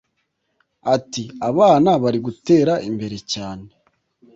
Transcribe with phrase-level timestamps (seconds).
[0.95, 3.67] Ati “Abana bari gutera imbere cyane